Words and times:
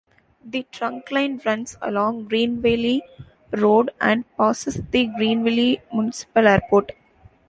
The 0.43 0.65
trunkline 0.73 1.45
runs 1.45 1.77
along 1.79 2.25
Greenville 2.27 3.01
Road 3.51 3.91
and 4.01 4.25
passes 4.35 4.81
the 4.89 5.05
Greenville 5.05 5.77
Municipal 5.93 6.47
Airport. 6.47 6.93